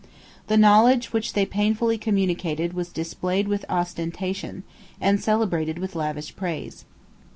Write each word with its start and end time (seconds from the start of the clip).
1 0.01 0.09
The 0.47 0.57
knowledge 0.57 1.13
which 1.13 1.33
they 1.33 1.45
painfully 1.45 1.95
communicated 1.95 2.73
was 2.73 2.89
displayed 2.91 3.47
with 3.47 3.63
ostentation, 3.69 4.63
and 4.99 5.21
celebrated 5.23 5.77
with 5.77 5.93
lavish 5.93 6.35
praise. 6.35 6.85